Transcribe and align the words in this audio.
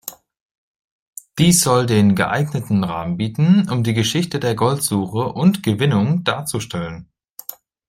Dies 1.37 1.61
soll 1.61 1.85
den 1.85 2.15
geeigneten 2.15 2.83
Rahmen 2.83 3.17
bieten, 3.17 3.69
um 3.69 3.83
die 3.83 3.93
Geschichte 3.93 4.39
der 4.39 4.55
Goldsuche 4.55 5.31
und 5.31 5.61
-gewinnung 5.61 6.23
darzustellen. 6.23 7.11